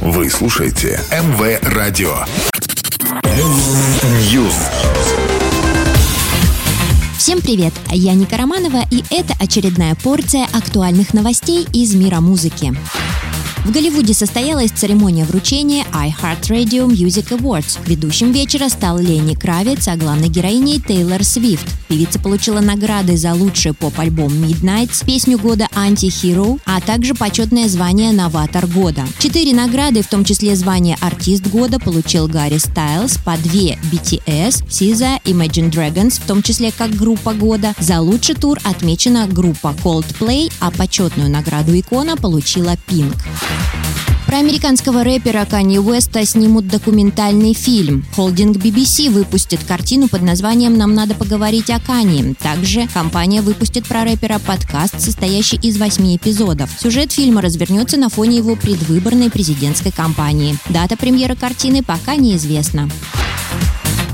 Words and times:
Вы 0.00 0.30
слушаете 0.30 0.98
МВ 1.10 1.60
Радио. 1.74 2.24
News. 4.32 4.54
Всем 7.18 7.42
привет! 7.42 7.74
Я 7.90 8.14
Ника 8.14 8.38
Романова, 8.38 8.82
и 8.90 9.04
это 9.10 9.34
очередная 9.38 9.94
порция 9.94 10.46
актуальных 10.54 11.12
новостей 11.12 11.66
из 11.74 11.94
мира 11.94 12.20
музыки. 12.20 12.74
В 13.64 13.72
Голливуде 13.72 14.14
состоялась 14.14 14.70
церемония 14.70 15.24
вручения 15.24 15.84
iHeartRadio 15.92 16.88
Music 16.88 17.28
Awards. 17.38 17.78
Ведущим 17.86 18.32
вечера 18.32 18.70
стал 18.70 18.98
Ленни 18.98 19.34
Кравец, 19.34 19.86
а 19.86 19.96
главной 19.96 20.28
героиней 20.28 20.80
Тейлор 20.80 21.22
Свифт. 21.22 21.66
Певица 21.86 22.18
получила 22.18 22.60
награды 22.60 23.18
за 23.18 23.34
лучший 23.34 23.74
поп-альбом 23.74 24.32
Midnight, 24.32 25.04
песню 25.04 25.38
года 25.38 25.68
Anti-Hero, 25.74 26.58
а 26.64 26.80
также 26.80 27.14
почетное 27.14 27.68
звание 27.68 28.12
Новатор 28.12 28.66
года. 28.66 29.04
Четыре 29.18 29.54
награды, 29.54 30.02
в 30.02 30.08
том 30.08 30.24
числе 30.24 30.56
звание 30.56 30.96
Артист 31.00 31.46
года, 31.48 31.78
получил 31.78 32.28
Гарри 32.28 32.58
Стайлз, 32.58 33.18
по 33.18 33.36
две 33.36 33.78
BTS, 33.92 34.64
SZA, 34.68 35.22
Imagine 35.24 35.70
Dragons, 35.70 36.20
в 36.20 36.26
том 36.26 36.42
числе 36.42 36.72
как 36.72 36.90
группа 36.94 37.34
года. 37.34 37.74
За 37.78 38.00
лучший 38.00 38.36
тур 38.36 38.58
отмечена 38.64 39.26
группа 39.26 39.74
Coldplay, 39.84 40.50
а 40.60 40.70
почетную 40.70 41.30
награду 41.30 41.78
икона 41.78 42.16
получила 42.16 42.76
Pink. 42.88 43.16
Про 44.30 44.38
американского 44.38 45.02
рэпера 45.02 45.44
Канье 45.44 45.80
Уэста 45.80 46.24
снимут 46.24 46.68
документальный 46.68 47.52
фильм. 47.52 48.04
Холдинг 48.14 48.58
BBC 48.58 49.10
выпустит 49.10 49.58
картину 49.64 50.06
под 50.06 50.22
названием 50.22 50.78
«Нам 50.78 50.94
надо 50.94 51.16
поговорить 51.16 51.68
о 51.68 51.80
Кане». 51.80 52.34
Также 52.40 52.86
компания 52.94 53.42
выпустит 53.42 53.88
про 53.88 54.04
рэпера 54.04 54.38
подкаст, 54.38 55.00
состоящий 55.00 55.56
из 55.56 55.78
восьми 55.78 56.16
эпизодов. 56.16 56.70
Сюжет 56.80 57.10
фильма 57.10 57.42
развернется 57.42 57.96
на 57.96 58.08
фоне 58.08 58.36
его 58.36 58.54
предвыборной 58.54 59.30
президентской 59.30 59.90
кампании. 59.90 60.56
Дата 60.68 60.96
премьеры 60.96 61.34
картины 61.34 61.82
пока 61.82 62.14
неизвестна. 62.14 62.88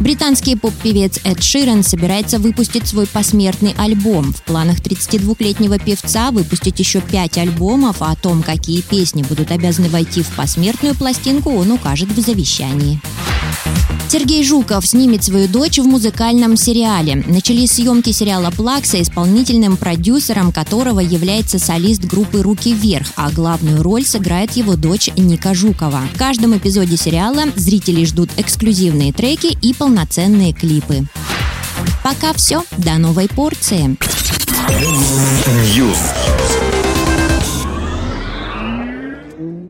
Британский 0.00 0.56
поп-певец 0.56 1.20
Эд 1.25 1.42
Ширен 1.42 1.83
собирается 1.83 2.39
выпустить 2.39 2.86
свой 2.86 3.06
посмертный 3.06 3.75
альбом. 3.78 4.33
В 4.33 4.42
планах 4.42 4.80
32-летнего 4.80 5.78
певца 5.78 6.30
выпустить 6.30 6.78
еще 6.78 7.00
пять 7.00 7.39
альбомов, 7.39 7.97
а 8.00 8.12
о 8.12 8.17
том, 8.17 8.42
какие 8.42 8.83
песни 8.83 9.22
будут 9.22 9.50
обязаны 9.50 9.89
войти 9.89 10.22
в 10.22 10.28
посмертную 10.36 10.94
пластинку, 10.94 11.50
он 11.50 11.72
укажет 11.72 12.11
в 12.11 12.20
завещании. 12.20 13.00
Сергей 14.19 14.42
Жуков 14.45 14.86
снимет 14.86 15.25
свою 15.25 15.47
дочь 15.47 15.78
в 15.78 15.84
музыкальном 15.84 16.56
сериале. 16.56 17.22
Начались 17.27 17.72
съемки 17.72 18.12
сериала 18.12 18.50
«Плакса», 18.50 19.03
исполнительным 19.03 19.77
продюсером 19.77 20.53
которого 20.53 21.00
является 21.00 21.58
солист 21.58 22.03
группы 22.06 22.41
«Руки 22.41 22.73
вверх», 22.73 23.08
а 23.17 23.31
главную 23.31 23.83
роль 23.83 24.06
сыграет 24.06 24.53
его 24.53 24.75
дочь 24.75 25.11
Ника 25.19 25.53
Жукова. 25.53 26.00
В 26.14 26.17
каждом 26.17 26.56
эпизоде 26.56 26.97
сериала 26.97 27.42
зрители 27.56 28.06
ждут 28.06 28.31
эксклюзивные 28.39 29.12
треки 29.12 29.55
и 29.61 29.75
полноценные 29.75 30.55
клипы. 30.55 31.05
Пока 32.03 32.33
все. 32.33 32.64
До 32.78 32.95
новой 32.95 33.28
порции. 33.28 33.98
News. 35.77 35.98